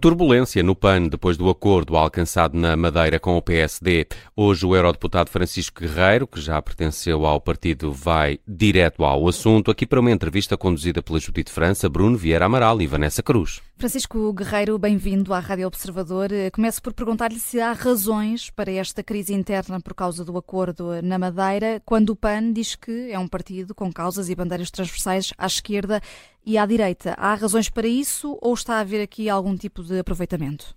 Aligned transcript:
Turbulência 0.00 0.62
no 0.62 0.74
PAN 0.74 1.08
depois 1.08 1.36
do 1.36 1.50
acordo 1.50 1.94
alcançado 1.94 2.56
na 2.56 2.74
Madeira 2.74 3.20
com 3.20 3.36
o 3.36 3.42
PSD. 3.42 4.06
Hoje 4.34 4.64
o 4.64 4.74
eurodeputado 4.74 5.28
Francisco 5.28 5.82
Guerreiro, 5.82 6.26
que 6.26 6.40
já 6.40 6.60
pertenceu 6.62 7.26
ao 7.26 7.38
partido, 7.38 7.92
vai 7.92 8.38
direto 8.48 9.04
ao 9.04 9.28
assunto, 9.28 9.70
aqui 9.70 9.86
para 9.86 10.00
uma 10.00 10.10
entrevista 10.10 10.56
conduzida 10.56 11.02
pela 11.02 11.20
Judite 11.20 11.52
França, 11.52 11.86
Bruno 11.86 12.16
Vieira 12.16 12.46
Amaral 12.46 12.80
e 12.80 12.86
Vanessa 12.86 13.22
Cruz. 13.22 13.60
Francisco 13.76 14.32
Guerreiro, 14.32 14.78
bem-vindo 14.78 15.34
à 15.34 15.38
Rádio 15.38 15.66
Observador. 15.66 16.30
Começo 16.52 16.82
por 16.82 16.94
perguntar-lhe 16.94 17.38
se 17.38 17.60
há 17.60 17.72
razões 17.72 18.48
para 18.48 18.72
esta 18.72 19.02
crise 19.02 19.34
interna 19.34 19.80
por 19.80 19.92
causa 19.92 20.24
do 20.24 20.36
acordo 20.38 21.02
na 21.02 21.18
Madeira, 21.18 21.82
quando 21.84 22.10
o 22.10 22.16
PAN 22.16 22.54
diz 22.54 22.74
que 22.74 23.10
é 23.10 23.18
um 23.18 23.28
partido 23.28 23.74
com 23.74 23.92
causas 23.92 24.30
e 24.30 24.34
bandeiras 24.34 24.70
transversais 24.70 25.34
à 25.36 25.46
esquerda 25.46 26.00
e 26.46 26.58
à 26.58 26.66
direita. 26.66 27.14
Há 27.18 27.34
razões 27.34 27.68
para 27.70 27.86
isso 27.86 28.38
ou 28.40 28.54
está 28.54 28.74
a 28.74 28.80
haver 28.80 29.02
aqui 29.02 29.28
algum 29.28 29.56
tipo 29.56 29.82
de 29.82 29.98
aproveitamento? 29.98 30.74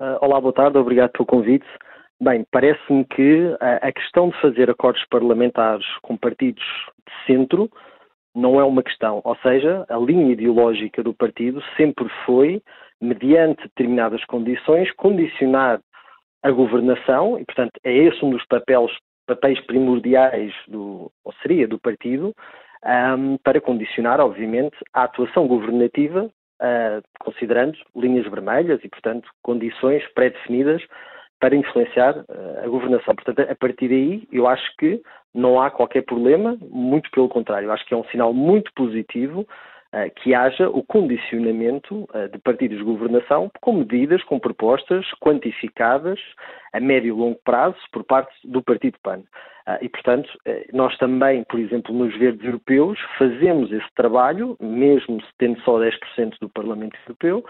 Uh, 0.00 0.16
olá, 0.20 0.40
boa 0.40 0.52
tarde, 0.52 0.78
obrigado 0.78 1.12
pelo 1.12 1.26
convite. 1.26 1.66
Bem, 2.22 2.44
parece-me 2.50 3.04
que 3.04 3.56
a, 3.60 3.88
a 3.88 3.92
questão 3.92 4.28
de 4.28 4.40
fazer 4.40 4.70
acordos 4.70 5.04
parlamentares 5.10 5.86
com 6.02 6.16
partidos 6.16 6.64
de 7.06 7.26
centro 7.26 7.70
não 8.34 8.60
é 8.60 8.64
uma 8.64 8.82
questão. 8.82 9.20
Ou 9.24 9.36
seja, 9.36 9.84
a 9.88 9.96
linha 9.96 10.32
ideológica 10.32 11.02
do 11.02 11.14
partido 11.14 11.62
sempre 11.76 12.08
foi, 12.24 12.62
mediante 13.00 13.62
determinadas 13.62 14.24
condições, 14.26 14.90
condicionar 14.92 15.80
a 16.42 16.50
governação, 16.50 17.38
e 17.38 17.44
portanto 17.44 17.72
é 17.84 17.92
esse 17.92 18.24
um 18.24 18.30
dos 18.30 18.44
papéis, 18.46 18.90
papéis 19.26 19.60
primordiais 19.66 20.54
do, 20.68 21.10
ou 21.24 21.32
seria 21.42 21.68
do 21.68 21.78
partido, 21.78 22.34
um, 22.84 23.36
para 23.38 23.60
condicionar, 23.60 24.20
obviamente, 24.20 24.76
a 24.92 25.04
atuação 25.04 25.46
governativa, 25.46 26.24
uh, 26.24 27.02
considerando 27.20 27.76
linhas 27.94 28.26
vermelhas 28.26 28.80
e, 28.82 28.88
portanto, 28.88 29.28
condições 29.42 30.06
pré-definidas 30.14 30.82
para 31.38 31.56
influenciar 31.56 32.16
uh, 32.16 32.64
a 32.64 32.68
governação. 32.68 33.14
Portanto, 33.14 33.40
a 33.40 33.54
partir 33.54 33.88
daí, 33.88 34.28
eu 34.32 34.46
acho 34.46 34.64
que 34.78 35.02
não 35.34 35.60
há 35.60 35.70
qualquer 35.70 36.02
problema, 36.02 36.58
muito 36.70 37.10
pelo 37.10 37.28
contrário, 37.28 37.70
acho 37.70 37.86
que 37.86 37.94
é 37.94 37.96
um 37.96 38.04
sinal 38.04 38.32
muito 38.32 38.72
positivo 38.74 39.40
uh, 39.40 40.10
que 40.16 40.34
haja 40.34 40.68
o 40.68 40.82
condicionamento 40.82 42.08
de 42.32 42.38
partidos 42.38 42.78
de 42.78 42.84
governação 42.84 43.50
com 43.60 43.74
medidas, 43.74 44.22
com 44.24 44.38
propostas 44.38 45.06
quantificadas 45.20 46.18
a 46.72 46.80
médio 46.80 47.08
e 47.08 47.18
longo 47.18 47.38
prazo 47.44 47.76
por 47.92 48.04
parte 48.04 48.32
do 48.44 48.62
Partido 48.62 48.96
PAN. 49.02 49.22
Ah, 49.70 49.78
e, 49.80 49.88
portanto, 49.88 50.28
eh, 50.46 50.66
nós 50.72 50.96
também, 50.98 51.44
por 51.44 51.60
exemplo, 51.60 51.94
nos 51.94 52.16
verdes 52.18 52.44
europeus, 52.44 52.98
fazemos 53.16 53.70
esse 53.70 53.86
trabalho, 53.94 54.56
mesmo 54.60 55.22
tendo 55.38 55.60
só 55.60 55.78
10% 55.78 56.36
do 56.40 56.48
Parlamento 56.48 56.96
Europeu, 57.06 57.44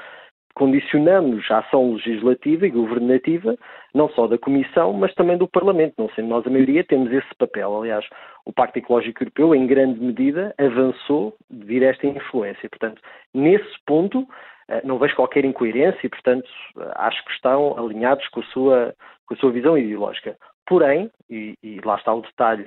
condicionamos 0.54 1.50
a 1.50 1.60
ação 1.60 1.94
legislativa 1.94 2.66
e 2.66 2.70
governativa, 2.70 3.56
não 3.94 4.10
só 4.10 4.26
da 4.26 4.36
Comissão, 4.36 4.92
mas 4.92 5.14
também 5.14 5.38
do 5.38 5.48
Parlamento. 5.48 5.94
Não 5.96 6.10
sendo 6.10 6.28
nós 6.28 6.46
a 6.46 6.50
maioria, 6.50 6.84
temos 6.84 7.10
esse 7.10 7.34
papel. 7.38 7.74
Aliás, 7.74 8.04
o 8.44 8.52
Pacto 8.52 8.78
Ecológico 8.78 9.22
Europeu, 9.22 9.54
em 9.54 9.66
grande 9.66 9.98
medida, 9.98 10.54
avançou 10.58 11.34
devido 11.48 11.84
a 11.84 11.86
esta 11.86 12.06
influência. 12.06 12.68
Portanto, 12.68 13.00
nesse 13.32 13.82
ponto, 13.86 14.28
eh, 14.68 14.82
não 14.84 14.98
vejo 14.98 15.16
qualquer 15.16 15.46
incoerência 15.46 16.06
e, 16.06 16.10
portanto, 16.10 16.50
acho 16.96 17.24
que 17.24 17.32
estão 17.32 17.78
alinhados 17.78 18.28
com 18.28 18.40
a 18.40 18.44
sua, 18.44 18.94
com 19.26 19.32
a 19.32 19.36
sua 19.38 19.52
visão 19.52 19.78
ideológica. 19.78 20.36
Porém, 20.70 21.10
e, 21.28 21.54
e 21.64 21.80
lá 21.84 21.96
está 21.96 22.14
o 22.14 22.22
detalhe, 22.22 22.64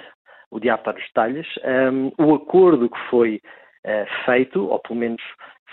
o 0.52 0.60
diabo 0.60 0.82
está 0.82 0.92
nos 0.92 1.04
detalhes, 1.04 1.48
um, 1.90 2.12
o 2.22 2.36
acordo 2.36 2.90
que 2.90 3.00
foi 3.10 3.42
uh, 3.86 4.26
feito, 4.26 4.68
ou 4.68 4.78
pelo 4.80 5.00
menos 5.00 5.24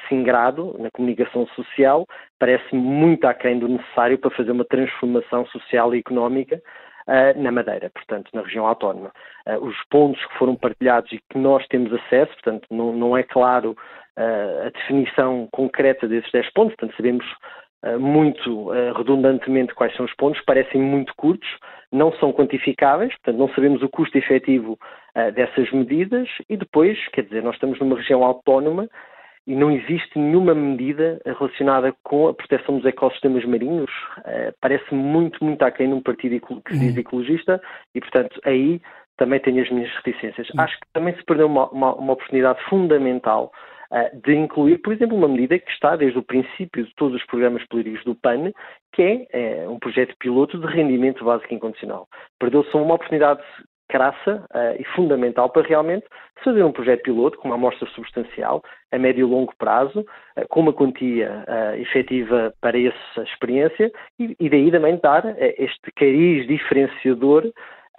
singrado 0.09 0.77
na 0.79 0.93
comunicação 0.93 1.45
social, 1.49 2.07
parece 2.39 2.73
muito 2.73 3.25
aquém 3.27 3.59
do 3.59 3.67
necessário 3.67 4.17
para 4.17 4.31
fazer 4.31 4.53
uma 4.53 4.65
transformação 4.65 5.45
social 5.47 5.93
e 5.93 5.99
económica 5.99 6.63
uh, 7.09 7.43
na 7.43 7.51
Madeira, 7.51 7.91
portanto, 7.91 8.31
na 8.33 8.43
região 8.43 8.65
autónoma. 8.65 9.11
Uh, 9.45 9.65
os 9.65 9.75
pontos 9.91 10.25
que 10.27 10.39
foram 10.39 10.55
partilhados 10.55 11.11
e 11.11 11.19
que 11.19 11.37
nós 11.37 11.67
temos 11.67 11.93
acesso, 11.93 12.33
portanto, 12.35 12.65
não, 12.71 12.93
não 12.93 13.17
é 13.17 13.25
claro 13.25 13.73
uh, 14.17 14.67
a 14.69 14.71
definição 14.71 15.49
concreta 15.51 16.07
desses 16.07 16.31
10 16.31 16.53
pontos, 16.53 16.77
portanto, 16.77 16.97
sabemos 16.97 17.27
muito 17.99 18.69
redundantemente 18.95 19.75
quais 19.75 19.97
são 19.97 20.05
os 20.05 20.15
pontos, 20.17 20.39
parecem 20.45 20.79
muito 20.79 21.15
curtos, 21.17 21.49
não 21.93 22.13
são 22.15 22.33
quantificáveis, 22.33 23.13
portanto, 23.17 23.39
não 23.39 23.49
sabemos 23.55 23.83
o 23.83 23.89
custo 23.89 24.17
efetivo 24.17 24.79
dessas 25.35 25.71
medidas 25.73 26.29
e 26.49 26.57
depois, 26.57 26.97
quer 27.09 27.23
dizer, 27.23 27.43
nós 27.43 27.55
estamos 27.55 27.81
numa 27.81 27.97
região 27.97 28.23
autónoma 28.23 28.89
e 29.47 29.55
não 29.55 29.71
existe 29.71 30.19
nenhuma 30.19 30.55
medida 30.55 31.21
relacionada 31.25 31.93
com 32.05 32.29
a 32.29 32.35
proteção 32.35 32.77
dos 32.77 32.87
ecossistemas 32.87 33.45
marinhos. 33.45 33.91
Uh, 34.19 34.55
parece 34.61 34.95
muito, 34.95 35.43
muito 35.45 35.63
aquém 35.63 35.89
num 35.89 36.01
partido 36.01 36.41
que 36.65 36.73
se 36.73 36.79
diz 36.79 36.95
uhum. 36.95 37.01
ecologista 37.01 37.61
e, 37.95 38.01
portanto, 38.01 38.41
aí 38.45 38.81
também 39.17 39.41
tenho 39.41 39.63
as 39.63 39.71
minhas 39.71 39.91
reticências. 39.97 40.49
Uhum. 40.51 40.61
Acho 40.61 40.79
que 40.79 40.87
também 40.93 41.15
se 41.17 41.25
perdeu 41.25 41.47
uma, 41.47 41.69
uma, 41.71 41.95
uma 41.95 42.13
oportunidade 42.13 42.63
fundamental 42.69 43.47
uh, 43.47 43.80
de 44.25 44.35
incluir, 44.35 44.79
por 44.79 44.93
exemplo, 44.93 45.17
uma 45.17 45.29
medida 45.29 45.59
que 45.59 45.71
está 45.71 45.97
desde 45.97 46.19
o 46.19 46.23
princípio 46.23 46.85
de 46.85 46.95
todos 46.95 47.21
os 47.21 47.27
programas 47.27 47.67
políticos 47.67 48.05
do 48.05 48.15
PAN, 48.15 48.53
que 48.93 49.03
é, 49.03 49.63
é 49.65 49.69
um 49.69 49.79
projeto 49.79 50.15
piloto 50.19 50.59
de 50.59 50.67
rendimento 50.67 51.25
básico 51.25 51.53
incondicional. 51.53 52.07
Perdeu-se 52.39 52.75
uma 52.77 52.95
oportunidade 52.95 53.43
crassa 53.91 54.45
uh, 54.55 54.81
e 54.81 54.85
fundamental 54.95 55.51
para 55.51 55.67
realmente 55.67 56.07
fazer 56.45 56.63
um 56.63 56.73
projeto 56.73 57.03
piloto 57.03 57.37
com 57.39 57.49
uma 57.49 57.57
amostra 57.57 57.89
substancial 57.89 58.63
a 58.93 58.99
médio 58.99 59.27
e 59.27 59.31
longo 59.31 59.53
prazo, 59.59 60.01
uh, 60.01 60.49
com 60.49 60.61
uma 60.61 60.73
quantia 60.73 61.45
uh, 61.49 61.81
efetiva 61.81 62.55
para 62.61 62.79
essa 62.81 63.23
experiência 63.25 63.91
e, 64.19 64.37
e 64.39 64.49
daí 64.49 64.71
também 64.71 64.99
dar 65.03 65.25
uh, 65.25 65.37
este 65.59 65.91
cariz 65.97 66.47
diferenciador 66.47 67.51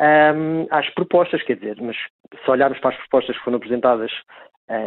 um, 0.01 0.65
às 0.71 0.89
propostas, 0.95 1.43
quer 1.43 1.57
dizer, 1.57 1.77
mas 1.79 1.95
se 2.43 2.49
olharmos 2.49 2.79
para 2.79 2.91
as 2.91 2.97
propostas 2.97 3.37
que 3.37 3.43
foram 3.43 3.57
apresentadas 3.57 4.11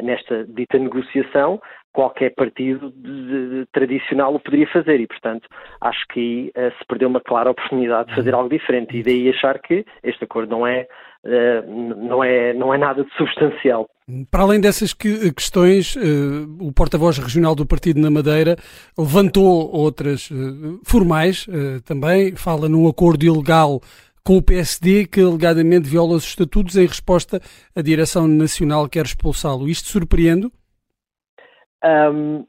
nesta 0.02 0.44
dita 0.44 0.78
negociação, 0.78 1.60
qualquer 1.94 2.34
partido 2.34 2.90
de, 2.90 3.48
de, 3.60 3.66
tradicional 3.72 4.34
o 4.34 4.40
poderia 4.40 4.66
fazer. 4.66 5.00
E, 5.00 5.06
portanto, 5.06 5.48
acho 5.80 6.04
que 6.12 6.52
aí 6.56 6.66
uh, 6.66 6.72
se 6.76 6.84
perdeu 6.86 7.08
uma 7.08 7.20
clara 7.20 7.50
oportunidade 7.50 8.08
de 8.08 8.16
fazer 8.16 8.34
algo 8.34 8.50
diferente. 8.50 8.96
E 8.96 9.02
daí 9.02 9.30
achar 9.30 9.58
que 9.60 9.86
este 10.02 10.24
acordo 10.24 10.50
não 10.50 10.66
é, 10.66 10.86
uh, 11.24 11.94
não 11.96 12.22
é, 12.22 12.52
não 12.52 12.74
é 12.74 12.78
nada 12.78 13.04
de 13.04 13.14
substancial. 13.14 13.88
Para 14.30 14.42
além 14.42 14.60
dessas 14.60 14.92
que, 14.92 15.32
questões, 15.32 15.96
o 16.60 16.70
porta-voz 16.74 17.16
regional 17.16 17.54
do 17.54 17.64
partido 17.64 17.98
na 17.98 18.10
Madeira 18.10 18.54
levantou 18.98 19.74
outras 19.74 20.28
formais 20.84 21.46
também, 21.86 22.36
fala 22.36 22.68
num 22.68 22.86
acordo 22.86 23.24
ilegal 23.24 23.80
com 24.26 24.38
o 24.38 24.42
PSD 24.42 25.06
que 25.06 25.20
alegadamente 25.20 25.88
viola 25.88 26.14
os 26.14 26.24
estatutos 26.24 26.76
em 26.76 26.86
resposta 26.86 27.40
à 27.76 27.82
direção 27.82 28.26
nacional 28.26 28.84
que 28.84 28.98
quer 28.98 29.04
expulsá-lo. 29.04 29.68
Isto 29.68 29.88
surpreende? 29.88 30.50
Um, 31.84 32.46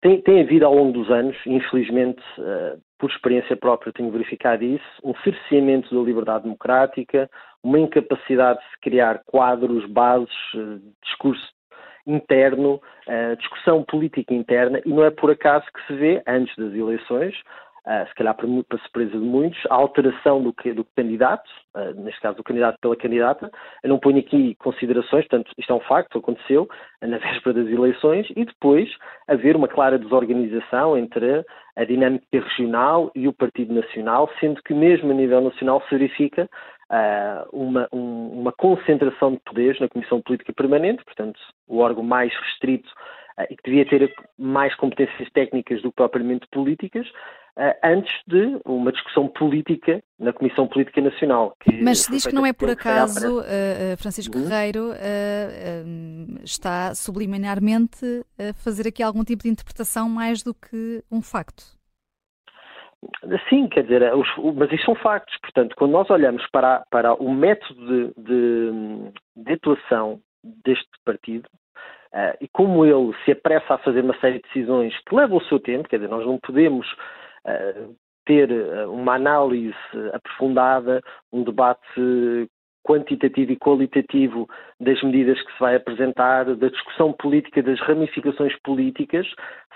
tem, 0.00 0.22
tem, 0.22 0.40
havido 0.40 0.64
ao 0.64 0.74
longo 0.74 0.92
dos 0.92 1.10
anos, 1.10 1.36
infelizmente, 1.44 2.22
uh, 2.38 2.80
por 2.96 3.10
experiência 3.10 3.56
própria 3.56 3.92
tenho 3.92 4.12
verificado 4.12 4.62
isso, 4.62 4.84
um 5.02 5.14
cerceamento 5.24 5.92
da 5.92 6.00
liberdade 6.00 6.44
democrática, 6.44 7.28
uma 7.60 7.80
incapacidade 7.80 8.60
de 8.60 8.66
se 8.66 8.80
criar 8.80 9.22
quadros, 9.26 9.84
bases, 9.90 10.30
uh, 10.54 10.80
discurso 11.02 11.42
interno, 12.06 12.80
uh, 13.08 13.36
discussão 13.36 13.82
política 13.82 14.32
interna, 14.32 14.80
e 14.86 14.90
não 14.90 15.04
é 15.04 15.10
por 15.10 15.32
acaso 15.32 15.66
que 15.74 15.86
se 15.88 15.94
vê, 15.94 16.22
antes 16.24 16.54
das 16.56 16.72
eleições, 16.72 17.34
uh, 17.86 18.08
se 18.08 18.14
calhar 18.14 18.34
para, 18.34 18.46
surpresa 18.78 19.12
de 19.12 19.18
muitos, 19.18 19.60
a 19.70 19.74
alteração 19.74 20.42
do, 20.42 20.54
do 20.74 20.84
candidato, 20.96 21.48
uh, 21.74 22.00
neste 22.00 22.20
caso 22.20 22.36
do 22.36 22.44
candidato 22.44 22.78
pela 22.80 22.96
candidata. 22.96 23.50
Eu 23.82 23.90
não 23.90 23.98
ponho 23.98 24.18
aqui 24.18 24.54
considerações, 24.56 25.26
portanto, 25.26 25.52
isto 25.58 25.72
é 25.72 25.76
um 25.76 25.80
facto, 25.80 26.18
aconteceu 26.18 26.68
na 27.02 27.18
véspera 27.18 27.62
das 27.62 27.68
eleições, 27.68 28.26
e 28.36 28.44
depois 28.44 28.88
haver 29.28 29.56
uma 29.56 29.68
clara 29.68 29.98
desorganização 29.98 30.96
entre 30.96 31.44
a 31.76 31.84
dinâmica 31.84 32.26
regional 32.32 33.10
e 33.14 33.26
o 33.26 33.32
Partido 33.32 33.74
Nacional, 33.74 34.30
sendo 34.40 34.62
que 34.62 34.72
mesmo 34.72 35.10
a 35.10 35.14
nível 35.14 35.40
nacional 35.40 35.82
se 35.82 35.96
verifica 35.96 36.48
uma, 37.52 37.88
um, 37.92 38.40
uma 38.40 38.52
concentração 38.52 39.32
de 39.32 39.40
poderes 39.40 39.80
na 39.80 39.88
Comissão 39.88 40.22
Política 40.22 40.52
Permanente, 40.52 41.04
portanto, 41.04 41.40
o 41.66 41.78
órgão 41.78 42.04
mais 42.04 42.32
restrito 42.32 42.88
e 43.50 43.56
que 43.56 43.62
devia 43.64 43.84
ter 43.84 44.14
mais 44.38 44.74
competências 44.76 45.28
técnicas 45.32 45.82
do 45.82 45.90
que 45.90 45.96
propriamente 45.96 46.46
políticas, 46.52 47.06
antes 47.82 48.12
de 48.26 48.58
uma 48.64 48.90
discussão 48.90 49.28
política 49.28 50.02
na 50.18 50.32
Comissão 50.32 50.66
Política 50.66 51.00
Nacional. 51.00 51.56
Mas 51.82 52.00
se 52.00 52.10
diz 52.10 52.26
que 52.26 52.34
não 52.34 52.44
é 52.44 52.52
por 52.52 52.68
acaso, 52.68 53.40
uh, 53.40 53.96
Francisco 53.98 54.36
uhum. 54.36 54.44
Guerreiro 54.44 54.90
uh, 54.90 56.44
está 56.44 56.94
subliminarmente 56.94 58.24
a 58.38 58.52
fazer 58.54 58.88
aqui 58.88 59.02
algum 59.02 59.22
tipo 59.22 59.44
de 59.44 59.50
interpretação 59.50 60.08
mais 60.08 60.42
do 60.42 60.52
que 60.52 61.02
um 61.10 61.22
facto. 61.22 61.62
Sim, 63.48 63.68
quer 63.68 63.82
dizer, 63.82 64.14
os, 64.14 64.28
mas 64.56 64.72
isso 64.72 64.86
são 64.86 64.94
factos. 64.94 65.36
Portanto, 65.40 65.76
quando 65.76 65.92
nós 65.92 66.08
olhamos 66.10 66.44
para, 66.50 66.84
para 66.90 67.14
o 67.14 67.32
método 67.32 67.86
de, 67.86 68.22
de, 68.22 69.12
de 69.36 69.52
atuação 69.52 70.20
deste 70.42 70.88
partido, 71.04 71.46
uh, 72.12 72.36
e 72.40 72.48
como 72.48 72.84
ele 72.84 73.14
se 73.24 73.32
apressa 73.32 73.74
a 73.74 73.78
fazer 73.78 74.02
uma 74.02 74.18
série 74.20 74.38
de 74.38 74.42
decisões 74.44 74.94
que 75.06 75.14
levam 75.14 75.38
o 75.38 75.44
seu 75.44 75.60
tempo, 75.60 75.88
quer 75.88 75.96
dizer, 75.96 76.08
nós 76.08 76.26
não 76.26 76.38
podemos 76.38 76.90
uh, 76.90 76.96
ter 78.26 78.50
uma 78.88 79.14
análise 79.14 79.76
aprofundada, 80.12 81.00
um 81.32 81.42
debate 81.42 82.48
quantitativo 82.84 83.52
e 83.52 83.56
qualitativo 83.56 84.46
das 84.78 85.02
medidas 85.02 85.40
que 85.40 85.52
se 85.52 85.58
vai 85.58 85.76
apresentar, 85.76 86.44
da 86.44 86.68
discussão 86.68 87.12
política, 87.14 87.62
das 87.62 87.80
ramificações 87.80 88.54
políticas, 88.62 89.26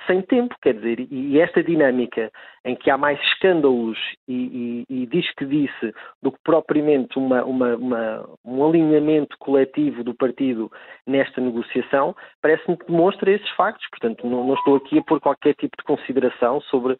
sem 0.06 0.20
tempo, 0.22 0.54
quer 0.62 0.74
dizer, 0.74 1.00
e 1.10 1.40
esta 1.40 1.62
dinâmica 1.62 2.30
em 2.64 2.76
que 2.76 2.90
há 2.90 2.98
mais 2.98 3.18
escândalos 3.20 3.98
e, 4.28 4.84
e, 4.88 5.02
e 5.02 5.06
diz 5.06 5.26
que 5.34 5.46
disse 5.46 5.94
do 6.22 6.30
que 6.30 6.38
propriamente 6.44 7.18
uma, 7.18 7.42
uma, 7.44 7.76
uma, 7.76 8.28
um 8.44 8.66
alinhamento 8.66 9.36
coletivo 9.38 10.04
do 10.04 10.14
partido 10.14 10.70
nesta 11.06 11.40
negociação, 11.40 12.14
parece-me 12.42 12.76
que 12.76 12.86
demonstra 12.86 13.30
esses 13.30 13.48
factos. 13.50 13.88
Portanto, 13.88 14.26
não, 14.26 14.46
não 14.46 14.54
estou 14.54 14.76
aqui 14.76 14.98
a 14.98 15.02
pôr 15.02 15.20
qualquer 15.20 15.54
tipo 15.54 15.76
de 15.78 15.84
consideração 15.84 16.60
sobre 16.62 16.96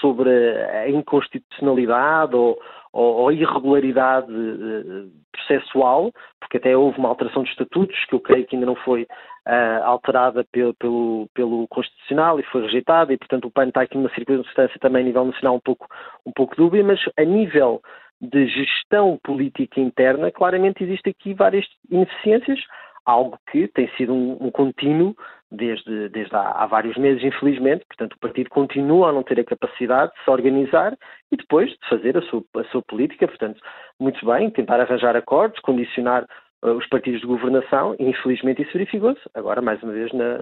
sobre 0.00 0.30
a 0.30 0.88
inconstitucionalidade 0.88 2.34
ou, 2.34 2.58
ou, 2.92 3.14
ou 3.16 3.32
irregularidade 3.32 4.30
uh, 4.32 5.10
processual, 5.32 6.12
porque 6.40 6.58
até 6.58 6.76
houve 6.76 6.98
uma 6.98 7.08
alteração 7.08 7.42
de 7.42 7.50
estatutos 7.50 7.96
que 8.06 8.14
eu 8.14 8.20
creio 8.20 8.46
que 8.46 8.56
ainda 8.56 8.66
não 8.66 8.76
foi 8.76 9.02
uh, 9.02 9.84
alterada 9.84 10.44
pelo, 10.52 10.74
pelo, 10.74 11.28
pelo, 11.34 11.68
Constitucional 11.68 12.38
e 12.38 12.44
foi 12.44 12.62
rejeitada 12.62 13.12
e, 13.12 13.18
portanto, 13.18 13.46
o 13.46 13.50
PAN 13.50 13.68
está 13.68 13.82
aqui 13.82 13.96
numa 13.96 14.12
circunstância 14.14 14.78
também 14.80 15.02
a 15.02 15.06
nível 15.06 15.24
nacional 15.24 15.56
um 15.56 15.60
pouco, 15.60 15.86
um 16.26 16.32
pouco 16.32 16.56
dúbia, 16.56 16.82
mas 16.84 17.00
a 17.16 17.24
nível 17.24 17.80
de 18.20 18.46
gestão 18.46 19.18
política 19.22 19.80
interna, 19.80 20.30
claramente 20.30 20.82
existe 20.82 21.10
aqui 21.10 21.34
várias 21.34 21.66
ineficiências, 21.90 22.60
algo 23.04 23.38
que 23.50 23.68
tem 23.68 23.88
sido 23.96 24.14
um, 24.14 24.38
um 24.40 24.50
contínuo 24.50 25.14
desde, 25.54 26.08
desde 26.10 26.34
há, 26.34 26.62
há, 26.62 26.66
vários 26.66 26.96
meses, 26.96 27.22
infelizmente. 27.22 27.84
Portanto, 27.86 28.14
o 28.14 28.18
partido 28.18 28.50
continua 28.50 29.08
a 29.08 29.12
não 29.12 29.22
ter 29.22 29.40
a 29.40 29.44
capacidade 29.44 30.12
de 30.12 30.24
se 30.24 30.30
organizar 30.30 30.96
e 31.32 31.36
depois 31.36 31.70
de 31.70 31.88
fazer 31.88 32.16
a 32.16 32.22
sua, 32.22 32.42
a 32.56 32.64
sua 32.64 32.82
política. 32.82 33.26
Portanto, 33.26 33.60
muito 33.98 34.24
bem, 34.26 34.50
tentar 34.50 34.80
arranjar 34.80 35.16
acordos, 35.16 35.60
condicionar 35.60 36.26
uh, 36.64 36.72
os 36.72 36.86
partidos 36.88 37.20
de 37.20 37.26
governação 37.26 37.94
e, 37.98 38.04
infelizmente, 38.04 38.62
isso 38.62 38.72
verificou-se. 38.72 39.20
Agora, 39.34 39.62
mais 39.62 39.82
uma 39.82 39.92
vez, 39.92 40.12
na, 40.12 40.38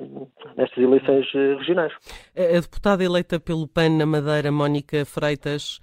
nestas 0.57 0.79
eleições 0.79 1.27
uh, 1.35 1.59
regionais. 1.59 1.93
A 2.37 2.61
deputada 2.61 3.05
eleita 3.05 3.39
pelo 3.39 3.69
PAN 3.69 3.91
na 3.91 4.07
Madeira, 4.07 4.51
Mónica 4.51 5.05
Freitas, 5.05 5.81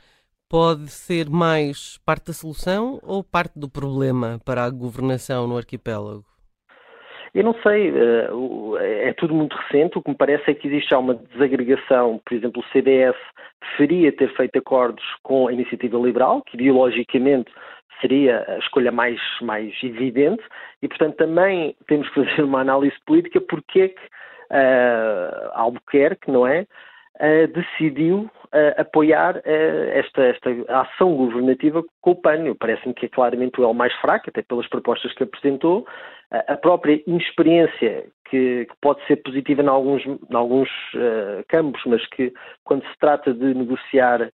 pode 0.50 0.88
ser 0.88 1.30
mais 1.30 2.00
parte 2.04 2.28
da 2.28 2.34
solução 2.34 3.00
ou 3.04 3.24
parte 3.24 3.60
do 3.60 3.70
problema 3.70 4.40
para 4.44 4.64
a 4.64 4.70
governação 4.70 5.48
no 5.48 5.56
arquipélago? 5.56 6.26
Eu 7.34 7.44
não 7.44 7.54
sei, 7.62 7.90
eh, 7.90 9.10
é 9.10 9.14
tudo 9.14 9.34
muito 9.34 9.56
recente. 9.56 9.98
O 9.98 10.02
que 10.02 10.10
me 10.10 10.18
parece 10.18 10.50
é 10.52 10.54
que 10.54 10.68
existe 10.68 10.90
já 10.90 10.98
uma 10.98 11.16
desagregação. 11.16 12.20
Por 12.26 12.34
exemplo, 12.36 12.62
o 12.62 12.72
CDS 12.72 13.16
preferia 13.60 14.12
ter 14.12 14.34
feito 14.36 14.58
acordos 14.58 15.04
com 15.24 15.48
a 15.48 15.54
iniciativa 15.54 15.98
liberal, 15.98 16.42
que 16.42 16.56
ideologicamente 16.56 17.52
seria 18.02 18.46
a 18.48 18.58
escolha 18.60 18.92
mais, 18.92 19.20
mais 19.42 19.74
evidente, 19.84 20.42
e 20.82 20.88
portanto 20.88 21.18
também 21.18 21.76
temos 21.88 22.08
que 22.10 22.24
fazer 22.24 22.44
uma 22.44 22.62
análise 22.62 22.96
política 23.06 23.42
porque 23.42 23.82
é 23.82 23.88
que 23.90 24.02
uh, 24.52 25.52
Albuquerque, 25.54 26.32
não 26.32 26.48
é, 26.48 26.66
uh, 27.20 27.48
decidiu 27.48 28.30
uh, 28.46 28.82
apoiar 28.82 29.38
uh, 29.38 29.90
esta, 29.94 30.24
esta 30.24 30.50
ação 30.70 31.16
governativa 31.16 31.84
com 32.02 32.12
o 32.12 32.16
PAN. 32.16 32.54
Parece-me 32.60 32.94
que 32.94 33.06
é 33.06 33.10
claramente 33.10 33.60
o 33.60 33.64
L 33.64 33.74
mais 33.74 33.94
fraco, 33.96 34.30
até 34.30 34.42
pelas 34.42 34.68
propostas 34.68 35.14
que 35.14 35.24
apresentou. 35.24 35.86
a 36.32 36.56
própria 36.56 37.02
inexperiência, 37.08 38.06
que, 38.30 38.66
que, 38.66 38.76
pode 38.82 39.06
ser 39.08 39.18
positiva 39.18 39.62
em 39.62 39.68
alguns, 39.68 40.06
em 40.06 40.36
alguns 40.36 40.70
campos, 41.48 41.82
mas 41.86 42.06
que 42.10 42.32
quando 42.64 42.84
se 42.84 43.00
trata 43.00 43.34
de 43.34 43.54
negociar 43.54 44.32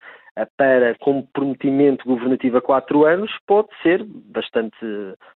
para 0.57 0.97
comprometimento 0.97 2.05
governativo 2.05 2.59
a 2.59 2.63
quatro 2.63 3.05
anos 3.05 3.31
pode 3.47 3.69
ser 3.83 4.05
bastante, 4.05 4.77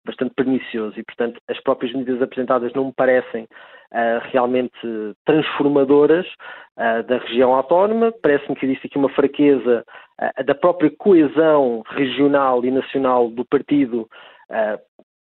bastante 0.05 0.35
pernicioso 0.35 0.99
e, 0.99 1.05
portanto, 1.05 1.41
as 1.49 1.61
próprias 1.61 1.93
medidas 1.93 2.23
apresentadas 2.23 2.73
não 2.73 2.87
me 2.87 2.93
parecem 2.93 3.45
uh, 3.45 4.21
realmente 4.33 4.79
transformadoras 5.25 6.27
uh, 6.27 7.03
da 7.07 7.19
região 7.19 7.55
autónoma. 7.55 8.13
Parece-me 8.23 8.57
que 8.57 8.65
existe 8.65 8.87
aqui 8.87 8.97
uma 8.97 9.11
fraqueza 9.11 9.85
uh, 10.19 10.45
da 10.45 10.55
própria 10.55 10.91
coesão 10.97 11.83
regional 11.89 12.65
e 12.65 12.71
nacional 12.71 13.29
do 13.29 13.45
partido 13.45 14.09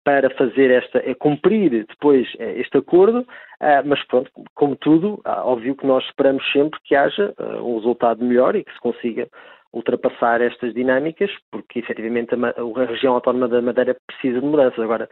para 0.04 0.28
fazer 0.30 0.68
esta, 0.72 0.98
é 0.98 1.14
cumprir 1.14 1.86
depois 1.86 2.26
este 2.40 2.76
acordo, 2.76 3.24
mas 3.84 4.04
pronto, 4.08 4.28
como 4.52 4.74
tudo, 4.74 5.22
óbvio 5.24 5.76
que 5.76 5.86
nós 5.86 6.02
esperamos 6.06 6.42
sempre 6.50 6.80
que 6.82 6.96
haja 6.96 7.32
um 7.62 7.76
resultado 7.76 8.24
melhor 8.24 8.56
e 8.56 8.64
que 8.64 8.72
se 8.72 8.80
consiga 8.80 9.28
ultrapassar 9.72 10.40
estas 10.40 10.74
dinâmicas, 10.74 11.30
porque 11.50 11.78
efetivamente 11.78 12.34
a, 12.34 12.82
a 12.82 12.84
região 12.84 13.14
autónoma 13.14 13.48
da 13.48 13.62
Madeira 13.62 13.96
precisa 14.06 14.40
de 14.40 14.46
mudanças. 14.46 14.78
Agora, 14.78 15.08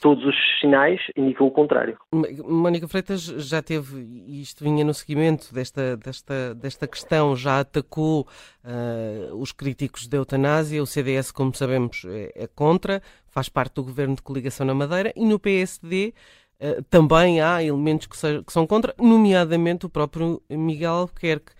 todos 0.00 0.24
os 0.24 0.34
sinais 0.60 1.00
indicam 1.16 1.46
o 1.46 1.50
contrário. 1.50 1.96
Mónica 2.12 2.88
Freitas 2.88 3.22
já 3.22 3.62
teve, 3.62 4.00
e 4.00 4.40
isto 4.40 4.64
vinha 4.64 4.84
no 4.84 4.94
seguimento 4.94 5.52
desta, 5.54 5.96
desta, 5.96 6.54
desta 6.54 6.88
questão, 6.88 7.36
já 7.36 7.60
atacou 7.60 8.26
uh, 8.64 9.36
os 9.36 9.52
críticos 9.52 10.08
da 10.08 10.16
eutanásia. 10.16 10.82
O 10.82 10.86
CDS, 10.86 11.30
como 11.30 11.54
sabemos, 11.54 12.04
é, 12.08 12.32
é, 12.34 12.46
contra, 12.46 13.02
faz 13.28 13.48
parte 13.48 13.74
do 13.74 13.84
governo 13.84 14.16
de 14.16 14.22
coligação 14.22 14.66
na 14.66 14.74
Madeira, 14.74 15.12
e 15.14 15.24
no 15.24 15.38
PSD 15.38 16.14
uh, 16.60 16.82
também 16.84 17.40
há 17.40 17.62
elementos 17.62 18.06
que, 18.06 18.42
que, 18.42 18.52
são 18.52 18.66
contra, 18.66 18.94
nomeadamente 18.98 19.84
o 19.86 19.90
próprio 19.90 20.42
Miguel 20.48 20.92
Albuquerque 20.92 21.52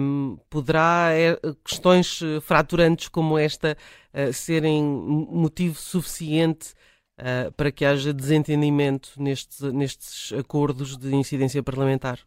um, 0.00 0.36
poderá 0.50 1.10
é, 1.12 1.36
questões 1.64 2.20
eh, 2.22 2.40
fraturantes 2.40 3.08
como 3.08 3.38
esta 3.38 3.76
uh, 4.12 4.32
serem 4.32 4.82
motivo 4.82 5.76
suficiente 5.76 6.74
uh, 7.18 7.52
para 7.56 7.70
que 7.70 7.84
haja 7.84 8.12
desentendimento 8.12 9.10
nestes, 9.18 9.60
nestes 9.72 10.32
acordos 10.38 10.96
de 10.96 11.14
incidência 11.14 11.62
parlamentar? 11.62 12.18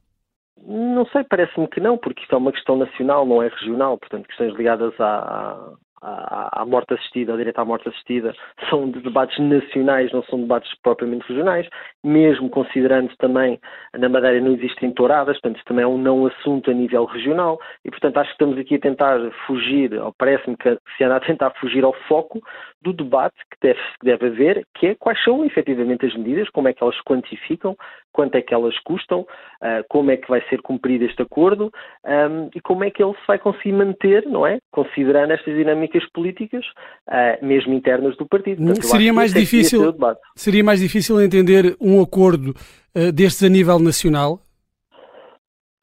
Não 0.66 1.06
sei, 1.08 1.24
parece-me 1.26 1.68
que 1.68 1.82
não, 1.82 1.98
porque 1.98 2.22
isto 2.22 2.34
é 2.34 2.38
uma 2.38 2.52
questão 2.52 2.78
nacional, 2.78 3.26
não 3.26 3.44
é 3.44 3.50
regional, 3.50 3.98
portanto, 3.98 4.28
questões 4.28 4.56
ligadas 4.56 4.94
à, 5.00 5.74
à, 6.04 6.62
à 6.62 6.66
morte 6.66 6.94
assistida, 6.94 7.32
ao 7.32 7.38
direito 7.38 7.60
à 7.60 7.66
morte 7.66 7.88
assistida, 7.88 8.34
são 8.70 8.90
debates 8.90 9.40
nacionais, 9.40 10.12
não 10.12 10.24
são 10.24 10.42
debates 10.42 10.72
propriamente 10.82 11.28
regionais, 11.28 11.68
mesmo 12.04 12.50
considerando 12.50 13.16
também 13.18 13.60
na 13.98 14.10
Madeira 14.10 14.42
não 14.42 14.52
existem 14.52 14.92
touradas, 14.92 15.40
portanto 15.40 15.58
isso 15.58 15.66
também 15.66 15.84
é 15.84 15.88
um 15.88 15.98
não 15.98 16.26
assunto 16.26 16.70
a 16.70 16.74
nível 16.74 17.06
regional 17.06 17.60
e 17.86 17.90
portanto 17.90 18.18
acho 18.18 18.30
que 18.30 18.36
estamos 18.36 18.58
aqui 18.58 18.76
a 18.76 18.80
tentar 18.80 19.20
fugir, 19.48 19.94
ou 19.94 20.14
parece-me 20.14 20.58
que 20.58 20.78
se 20.98 21.04
anda 21.04 21.16
a 21.16 21.20
tentar 21.22 21.52
fugir 21.52 21.84
ao 21.84 21.94
foco 22.08 22.42
do 22.84 22.94
debate 22.94 23.36
que 23.50 23.58
deve, 23.68 23.80
que 24.00 24.06
deve 24.06 24.28
haver, 24.28 24.68
que 24.76 24.88
é 24.88 24.96
quais 24.96 25.22
são 25.24 25.46
efetivamente 25.46 26.06
as 26.06 26.16
medidas, 26.16 26.50
como 26.50 26.68
é 26.68 26.74
que 26.74 26.84
elas 26.84 26.96
se 26.96 27.04
quantificam, 27.04 27.76
quanto 28.12 28.36
é 28.36 28.42
que 28.42 28.54
elas 28.54 28.78
custam, 28.80 29.22
uh, 29.22 29.84
como 29.90 30.12
é 30.12 30.18
que 30.18 30.30
vai 30.30 30.42
ser 30.50 30.62
cumprido 30.62 31.06
este 31.06 31.22
acordo 31.22 31.72
um, 32.06 32.50
e 32.54 32.62
como 32.62 32.84
é 32.84 32.92
que 32.92 33.02
ele 33.02 33.14
se 33.14 33.28
vai 33.28 33.40
conseguir 33.40 33.72
manter, 33.72 34.26
não 34.28 34.46
é? 34.46 34.60
Considerando 34.72 35.32
estas 35.32 35.56
dinâmicas 35.56 36.04
políticas, 36.12 36.64
uh, 37.08 37.44
mesmo 37.46 37.74
internas 37.74 38.16
do 38.18 38.28
partido. 38.28 38.64
Portanto, 38.64 38.86
seria 38.86 39.14
mais 39.14 39.36
é 39.36 39.40
difícil, 39.40 39.96
seria 40.36 40.64
mais 40.64 40.80
difícil 40.80 41.20
entender 41.22 41.76
um 41.82 42.02
acordo 42.02 42.52
uh, 42.96 43.12
destes 43.12 43.44
a 43.44 43.50
nível 43.50 43.80
nacional? 43.80 44.43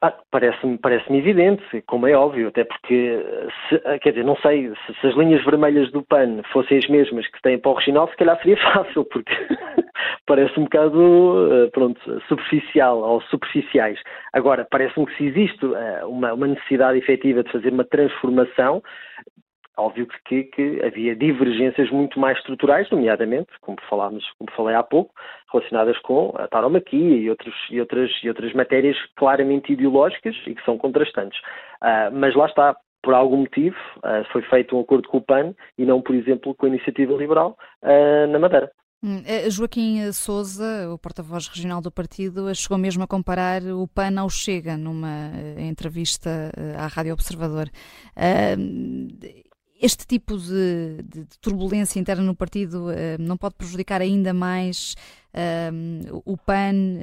Ah, 0.03 0.17
parece-me 0.31 0.79
parece 0.79 1.13
evidente, 1.15 1.63
como 1.85 2.07
é 2.07 2.13
óbvio, 2.13 2.47
até 2.47 2.63
porque, 2.63 3.23
se, 3.69 3.99
quer 3.99 4.09
dizer, 4.09 4.25
não 4.25 4.35
sei, 4.37 4.73
se, 4.87 4.99
se, 4.99 5.07
as 5.07 5.15
linhas 5.15 5.45
vermelhas 5.45 5.91
do 5.91 6.01
PAN 6.01 6.41
fossem 6.51 6.79
as 6.79 6.87
mesmas 6.87 7.27
que 7.27 7.39
têm 7.43 7.59
para 7.59 7.69
o 7.69 7.75
regional, 7.75 8.09
se 8.09 8.17
calhar 8.17 8.35
seria 8.39 8.57
fácil, 8.73 9.05
porque 9.05 9.31
parece 10.25 10.59
um 10.59 10.63
bocado, 10.63 11.53
eh, 11.53 11.69
pronto, 11.69 12.01
superficial 12.27 12.97
ou 12.97 13.21
superficiais. 13.21 13.99
Agora, 14.33 14.65
parece-me 14.71 15.05
que 15.05 15.17
se 15.17 15.25
existe 15.25 15.63
eh, 15.63 16.03
uma, 16.05 16.33
uma 16.33 16.47
necessidade 16.47 16.97
efetiva 16.97 17.43
de 17.43 17.51
fazer 17.51 17.69
uma 17.71 17.85
transformação, 17.85 18.81
Óbvio 19.77 20.05
que, 20.25 20.43
que, 20.43 20.81
havia 20.83 21.15
divergências 21.15 21.89
muito 21.89 22.19
mais 22.19 22.37
estruturais, 22.37 22.89
nomeadamente, 22.89 23.49
como 23.61 23.77
falámos, 23.89 24.23
como 24.37 24.51
falei 24.51 24.75
há 24.75 24.83
pouco, 24.83 25.13
relacionadas 25.51 25.97
com 25.99 26.33
a 26.37 26.47
taromaquia 26.47 27.17
e, 27.17 27.29
outros, 27.29 27.55
e, 27.69 27.79
outras, 27.79 28.11
e 28.21 28.27
outras 28.27 28.53
matérias 28.53 28.97
claramente 29.15 29.71
ideológicas 29.71 30.35
e 30.45 30.53
que 30.53 30.63
são 30.65 30.77
contrastantes. 30.77 31.39
Uh, 31.81 32.11
mas 32.13 32.35
lá 32.35 32.47
está, 32.47 32.75
por 33.01 33.13
algum 33.13 33.37
motivo, 33.37 33.77
uh, 33.99 34.25
foi 34.33 34.41
feito 34.43 34.75
um 34.75 34.81
acordo 34.81 35.07
com 35.07 35.17
o 35.17 35.21
PAN 35.21 35.55
e 35.77 35.85
não, 35.85 36.01
por 36.01 36.15
exemplo, 36.15 36.53
com 36.53 36.65
a 36.65 36.69
Iniciativa 36.69 37.13
Liberal 37.13 37.57
uh, 37.81 38.27
na 38.27 38.39
Madeira. 38.39 38.69
Hum, 39.03 39.23
eh, 39.25 39.49
Joaquim 39.49 40.11
Souza, 40.11 40.91
o 40.93 40.97
porta-voz 40.99 41.47
regional 41.47 41.81
do 41.81 41.91
partido, 41.91 42.53
chegou 42.53 42.77
mesmo 42.77 43.03
a 43.03 43.07
comparar 43.07 43.63
o 43.63 43.87
PAN 43.87 44.19
ao 44.19 44.29
Chega 44.29 44.77
numa 44.77 45.31
entrevista 45.57 46.51
à 46.77 46.85
Rádio 46.85 47.13
Observador. 47.13 47.67
Este 49.81 50.05
tipo 50.05 50.37
de, 50.37 50.97
de, 51.03 51.23
de, 51.23 51.39
turbulência 51.39 51.99
interna 51.99 52.23
no 52.23 52.35
partido 52.35 52.89
uh, 52.89 53.17
não 53.19 53.35
pode 53.35 53.55
prejudicar 53.55 54.01
ainda 54.01 54.33
mais 54.33 54.95
o 56.25 56.35
PAN 56.35 56.99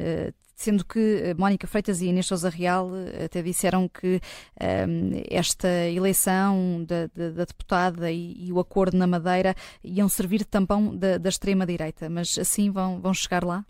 sendo 0.58 0.84
que 0.84 1.34
Mónica 1.38 1.68
Freitas 1.68 2.02
e 2.02 2.06
Inês 2.06 2.26
Sousa 2.26 2.50
Real 2.50 2.90
até 3.24 3.40
disseram 3.40 3.88
que 3.88 4.20
um, 4.60 5.22
esta 5.30 5.68
eleição 5.68 6.84
da, 6.84 7.06
da, 7.06 7.30
da 7.30 7.44
deputada 7.44 8.10
e, 8.10 8.48
e, 8.48 8.52
o 8.52 8.58
acordo 8.58 8.96
na 8.96 9.06
Madeira 9.06 9.54
iam 9.84 10.08
servir 10.08 10.38
de 10.38 10.46
tampão 10.46 10.96
da, 10.96 11.16
da 11.16 11.28
extrema-direita, 11.28 12.10
mas 12.10 12.36
assim 12.36 12.72
vão, 12.72 13.00
vão 13.00 13.14
chegar 13.14 13.44
lá? 13.44 13.64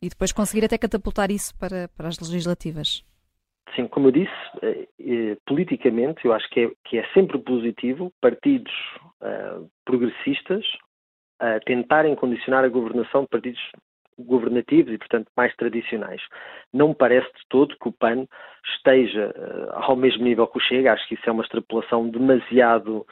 E 0.00 0.08
depois 0.08 0.30
conseguir 0.30 0.64
até 0.64 0.78
catapultar 0.78 1.28
isso 1.28 1.52
para, 1.56 1.88
para 1.88 2.08
as 2.08 2.20
legislativas? 2.20 3.02
Sim, 3.74 3.86
como 3.88 4.08
eu 4.08 4.12
disse, 4.12 4.32
eh, 4.62 4.88
eh, 5.00 5.36
politicamente 5.46 6.24
eu 6.24 6.32
acho 6.32 6.48
que 6.50 6.60
é, 6.60 6.70
que 6.84 6.98
é 6.98 7.06
sempre 7.14 7.38
positivo 7.38 8.12
partidos 8.20 8.72
uh, 9.20 9.68
progressistas 9.84 10.64
tentarem 11.66 12.16
condicionar 12.16 12.64
a 12.64 12.68
governação 12.68 13.22
de 13.22 13.28
partidos 13.28 13.60
governativos 14.18 14.92
e, 14.92 14.98
portanto, 14.98 15.30
mais 15.36 15.54
tradicionais. 15.54 16.20
Não 16.72 16.88
me 16.88 16.94
parece 16.96 17.28
de 17.28 17.42
todo 17.48 17.76
que 17.80 17.88
o 17.88 17.92
PAN 17.92 18.26
esteja 18.74 19.32
ao 19.74 19.94
mesmo 19.94 20.24
nível 20.24 20.48
que 20.48 20.58
o 20.58 20.60
Chega. 20.60 20.92
Acho 20.92 21.06
que 21.06 21.14
isso 21.14 21.22
é 21.28 21.30
uma 21.30 21.44
extrapolação 21.44 22.08
demasiado, 22.08 23.06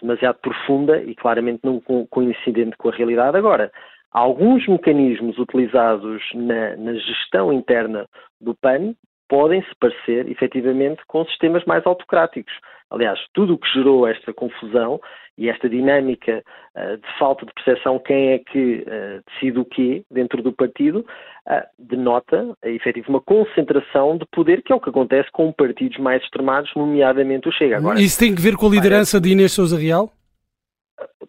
demasiado 0.00 0.38
profunda 0.38 1.02
e 1.02 1.16
claramente 1.16 1.64
não 1.64 1.80
coincidente 1.80 2.76
com 2.76 2.90
a 2.90 2.94
realidade. 2.94 3.36
Agora, 3.36 3.72
alguns 4.12 4.66
mecanismos 4.66 5.38
utilizados 5.38 6.22
na, 6.34 6.76
na 6.76 6.94
gestão 6.94 7.52
interna 7.52 8.06
do 8.40 8.54
PAN 8.54 8.94
podem 9.28 9.62
se 9.62 9.74
parecer, 9.78 10.28
efetivamente, 10.30 11.02
com 11.06 11.24
sistemas 11.26 11.64
mais 11.66 11.86
autocráticos. 11.86 12.52
Aliás, 12.90 13.18
tudo 13.34 13.54
o 13.54 13.58
que 13.58 13.68
gerou 13.70 14.06
esta 14.06 14.32
confusão 14.32 14.98
e 15.36 15.50
esta 15.50 15.68
dinâmica 15.68 16.42
uh, 16.74 16.96
de 16.96 17.18
falta 17.18 17.44
de 17.44 17.52
percepção 17.52 17.98
quem 17.98 18.30
é 18.30 18.38
que 18.38 18.82
uh, 18.86 19.22
decide 19.30 19.58
o 19.58 19.64
quê 19.64 20.02
dentro 20.10 20.42
do 20.42 20.52
partido, 20.52 21.04
uh, 21.46 21.62
denota, 21.78 22.44
uh, 22.44 22.56
efetivamente, 22.64 23.10
uma 23.10 23.20
concentração 23.20 24.16
de 24.16 24.24
poder, 24.32 24.62
que 24.62 24.72
é 24.72 24.74
o 24.74 24.80
que 24.80 24.88
acontece 24.88 25.30
com 25.30 25.52
partidos 25.52 25.98
mais 25.98 26.22
extremados, 26.22 26.70
nomeadamente 26.74 27.46
o 27.46 27.52
Chega. 27.52 27.76
Agora, 27.76 28.00
Isso 28.00 28.18
tem 28.18 28.34
que 28.34 28.40
ver 28.40 28.56
com 28.56 28.66
a 28.66 28.70
liderança 28.70 29.20
de 29.20 29.30
Inês 29.32 29.52
Sousa 29.52 29.78
Real? 29.78 30.10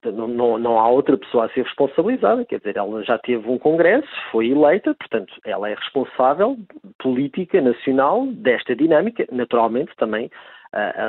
Não, 0.05 0.57
não, 0.57 0.79
há 0.79 0.89
outra 0.89 1.17
pessoa 1.17 1.45
a 1.45 1.49
ser 1.49 1.63
responsabilizada, 1.63 2.45
quer 2.45 2.59
dizer, 2.59 2.77
ela 2.77 3.03
já 3.03 3.17
teve 3.17 3.49
um 3.49 3.57
congresso, 3.57 4.07
foi 4.31 4.47
eleita, 4.47 4.95
portanto, 4.95 5.33
ela 5.45 5.69
é 5.69 5.75
responsável 5.75 6.57
política 6.99 7.59
nacional 7.61 8.25
desta 8.27 8.75
dinâmica, 8.75 9.27
naturalmente 9.31 9.91
também 9.97 10.31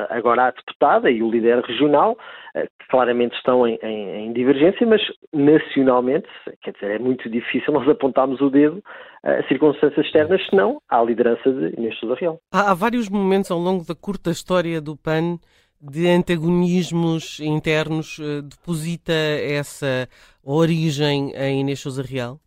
agora 0.09 0.47
a 0.47 0.51
deputada 0.51 1.09
e 1.09 1.21
o 1.21 1.29
líder 1.29 1.61
regional, 1.61 2.17
que 2.53 2.87
claramente 2.89 3.35
estão 3.35 3.67
em, 3.67 3.77
em, 3.83 4.25
em, 4.25 4.33
divergência, 4.33 4.85
mas 4.87 5.01
nacionalmente, 5.31 6.27
quer 6.63 6.73
dizer, 6.73 6.91
é 6.91 6.99
muito 6.99 7.29
difícil 7.29 7.71
nós 7.73 7.87
apontarmos 7.87 8.41
o 8.41 8.49
dedo 8.49 8.83
a 9.23 9.43
circunstâncias 9.47 10.05
externas, 10.05 10.41
senão 10.49 10.81
à 10.89 11.01
liderança 11.03 11.51
de 11.51 11.75
Inês 11.77 11.97
Sousa 11.99 12.15
Real. 12.15 12.39
Há, 12.51 12.71
há 12.71 12.73
vários 12.73 13.07
momentos 13.07 13.51
ao 13.51 13.59
longo 13.59 13.85
da 13.85 13.93
curta 13.93 14.31
história 14.31 14.81
do 14.81 14.97
PAN 14.97 15.37
de 15.81 16.07
antagonismos 16.07 17.39
internos 17.39 18.19
eh, 18.19 18.41
deposita 18.41 19.11
essa 19.11 20.07
origem 20.43 21.31
em 21.35 21.61
Inês 21.61 21.79
Sousa 21.79 22.03
Real? 22.03 22.39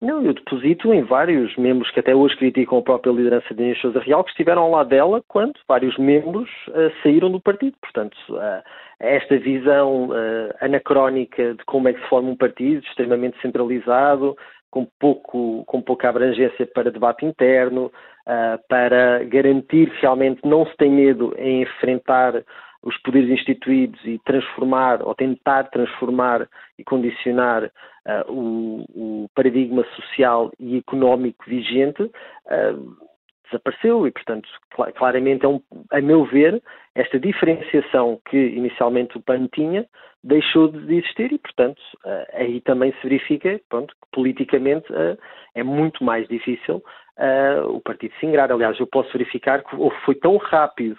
Não, 0.00 0.20
eu 0.24 0.34
deposito 0.34 0.92
em 0.92 1.02
vários 1.02 1.56
membros 1.56 1.90
que 1.92 2.00
até 2.00 2.12
hoje 2.12 2.36
criticam 2.36 2.78
a 2.78 2.82
própria 2.82 3.12
liderança 3.12 3.54
de 3.54 3.62
Inês 3.62 3.80
Sousa 3.80 4.00
Real, 4.00 4.24
que 4.24 4.30
estiveram 4.30 4.62
ao 4.62 4.70
lado 4.70 4.88
dela 4.88 5.22
quando 5.28 5.54
vários 5.68 5.96
membros 5.96 6.48
uh, 6.68 6.90
saíram 7.02 7.30
do 7.30 7.40
partido. 7.40 7.76
Portanto, 7.80 8.16
uh, 8.30 8.62
esta 8.98 9.38
visão 9.38 10.06
uh, 10.06 10.54
anacrónica 10.60 11.54
de 11.54 11.64
como 11.66 11.88
é 11.88 11.92
que 11.92 12.00
se 12.00 12.08
forma 12.08 12.30
um 12.30 12.36
partido, 12.36 12.84
extremamente 12.84 13.40
centralizado, 13.40 14.36
com, 14.72 14.88
pouco, 14.98 15.64
com 15.66 15.82
pouca 15.82 16.08
abrangência 16.08 16.66
para 16.66 16.90
debate 16.90 17.26
interno, 17.26 17.92
uh, 18.26 18.58
para 18.68 19.22
garantir 19.24 19.90
que 19.90 20.00
realmente 20.00 20.40
não 20.44 20.66
se 20.66 20.74
tem 20.78 20.90
medo 20.90 21.34
em 21.38 21.62
enfrentar 21.62 22.42
os 22.82 22.96
poderes 23.02 23.28
instituídos 23.28 24.02
e 24.04 24.18
transformar 24.24 25.02
ou 25.02 25.14
tentar 25.14 25.64
transformar 25.64 26.48
e 26.78 26.82
condicionar 26.82 27.64
uh, 27.64 28.32
o, 28.32 28.84
o, 28.94 29.28
paradigma 29.34 29.84
social 29.94 30.50
e 30.58 30.78
económico 30.78 31.44
vigente, 31.46 32.02
uh, 32.02 32.96
desapareceu 33.44 34.06
e, 34.06 34.10
portanto, 34.10 34.48
claramente, 34.96 35.44
é 35.44 35.48
um, 35.48 35.60
a 35.90 36.00
meu 36.00 36.24
ver, 36.24 36.62
esta 36.94 37.20
diferenciação 37.20 38.18
que 38.28 38.38
inicialmente 38.38 39.18
o 39.18 39.22
PAN 39.22 39.46
tinha 39.54 39.86
deixou 40.24 40.68
de 40.68 40.96
existir 40.96 41.32
e, 41.32 41.38
portanto, 41.38 41.80
uh, 42.04 42.26
aí 42.34 42.60
também 42.60 42.92
se 42.92 43.02
verifica 43.02 43.60
pronto, 43.68 43.92
que 43.94 44.08
politicamente 44.12 44.90
uh, 44.92 45.18
é 45.54 45.62
muito 45.62 46.04
mais 46.04 46.28
difícil 46.28 46.76
uh, 46.76 47.68
o 47.68 47.80
partido 47.80 48.14
se 48.18 48.26
ingrar. 48.26 48.50
Aliás, 48.52 48.78
eu 48.78 48.86
posso 48.86 49.12
verificar 49.12 49.62
que 49.64 49.76
foi 50.04 50.14
tão 50.14 50.36
rápido 50.36 50.98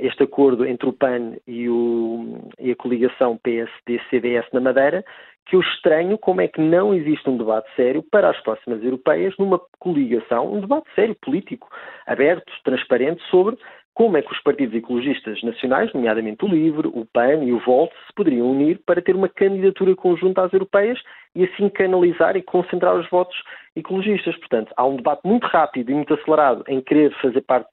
este 0.00 0.22
acordo 0.22 0.64
entre 0.64 0.88
o 0.88 0.92
PAN 0.92 1.34
e, 1.46 1.68
o, 1.68 2.50
e 2.58 2.70
a 2.70 2.76
coligação 2.76 3.36
PSD-CDS 3.36 4.46
na 4.52 4.60
Madeira 4.60 5.04
que 5.46 5.56
eu 5.56 5.60
estranho 5.60 6.16
como 6.18 6.40
é 6.40 6.48
que 6.48 6.60
não 6.60 6.94
existe 6.94 7.28
um 7.28 7.36
debate 7.36 7.68
sério 7.74 8.02
para 8.02 8.30
as 8.30 8.40
próximas 8.42 8.82
europeias 8.82 9.34
numa 9.38 9.60
coligação, 9.78 10.52
um 10.52 10.60
debate 10.60 10.86
sério 10.94 11.16
político, 11.20 11.68
aberto, 12.06 12.50
transparente 12.64 13.22
sobre 13.28 13.56
como 13.94 14.16
é 14.16 14.22
que 14.22 14.32
os 14.32 14.42
partidos 14.42 14.74
ecologistas 14.74 15.42
nacionais, 15.42 15.92
nomeadamente 15.92 16.44
o 16.44 16.48
LIVRE, 16.48 16.88
o 16.88 17.06
PAN 17.12 17.44
e 17.44 17.52
o 17.52 17.58
VOLT, 17.58 17.92
se 18.06 18.12
poderiam 18.14 18.50
unir 18.50 18.80
para 18.86 19.02
ter 19.02 19.14
uma 19.14 19.28
candidatura 19.28 19.94
conjunta 19.94 20.42
às 20.42 20.52
europeias 20.52 20.98
e 21.34 21.44
assim 21.44 21.68
canalizar 21.68 22.36
e 22.36 22.42
concentrar 22.42 22.96
os 22.96 23.08
votos 23.10 23.36
ecologistas. 23.76 24.36
Portanto, 24.36 24.72
há 24.76 24.86
um 24.86 24.96
debate 24.96 25.20
muito 25.24 25.46
rápido 25.46 25.90
e 25.90 25.94
muito 25.94 26.14
acelerado 26.14 26.64
em 26.68 26.80
querer 26.80 27.12
fazer 27.20 27.42
parte 27.42 27.70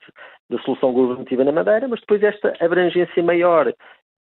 da 0.49 0.57
solução 0.59 0.91
governativa 0.91 1.43
na 1.43 1.51
Madeira, 1.51 1.87
mas 1.87 1.99
depois 1.99 2.23
esta 2.23 2.53
abrangência 2.59 3.21
maior 3.23 3.71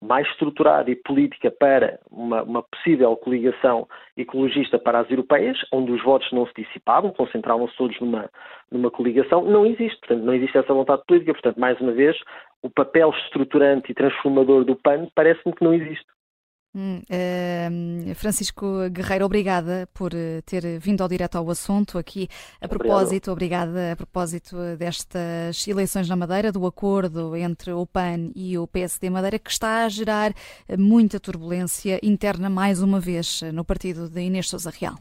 mais 0.03 0.27
estruturada 0.29 0.91
e 0.91 0.97
política 0.97 1.51
para 1.51 2.01
uma, 2.11 2.43
uma, 2.43 2.63
possível 2.63 3.15
coligação 3.17 3.87
ecologista 4.17 4.79
para 4.79 5.01
as 5.01 5.11
europeias, 5.11 5.59
onde 5.73 5.93
os 5.93 6.03
votos 6.03 6.31
não 6.33 6.47
se 6.47 6.55
dissipavam, 6.57 7.13
concentravam-se 7.13 7.77
todos 7.77 7.99
numa, 8.01 8.31
numa 8.71 8.91
coligação, 8.91 9.45
não 9.45 9.67
existe. 9.67 9.99
Portanto, 10.01 10.25
não 10.25 10.35
existe 10.35 10.57
essa 10.57 10.73
vontade 10.73 11.03
política. 11.07 11.35
Portanto, 11.35 11.61
mais 11.61 11.79
uma 11.81 11.93
vez, 11.93 12.17
o 12.63 12.71
papel 12.71 13.11
estruturante 13.11 13.93
e 13.93 13.95
transformador 13.95 14.65
do 14.65 14.75
PAN 14.75 15.07
parece-me 15.15 15.55
que 15.55 15.65
não 15.65 15.75
existe. 15.75 16.07
Hum, 16.73 17.03
uh, 17.11 18.15
Francisco 18.15 18.89
Guerreiro, 18.93 19.25
obrigada 19.25 19.89
por 19.93 20.15
eh, 20.15 20.41
ter 20.43 20.79
vindo 20.79 21.03
ao 21.03 21.09
direto 21.09 21.35
ao 21.37 21.51
assunto 21.51 21.99
aqui 21.99 22.29
a 22.61 22.69
propósito, 22.69 23.33
Obrigado. 23.33 23.71
obrigada 23.71 23.93
a 23.93 23.97
propósito 23.97 24.57
destas 24.79 25.67
eleições 25.67 26.09
na 26.09 26.15
Madeira, 26.15 26.53
do 26.53 26.65
acordo 26.65 27.35
entre 27.35 27.73
o 27.73 27.85
PAN 27.85 28.31
e 28.37 28.57
o 28.57 28.69
PSD 28.69 29.11
Madeira, 29.11 29.39
que 29.39 29.51
está 29.51 29.85
a 29.85 29.89
gerar 29.89 30.33
muita 30.79 31.19
turbulência 31.19 31.99
interna 32.05 32.49
mais 32.49 32.81
uma 32.81 33.01
vez 33.01 33.41
no 33.53 33.65
partido 33.65 34.09
de 34.09 34.21
Inês 34.21 34.49
Sousa 34.49 34.71
Real. 34.71 34.97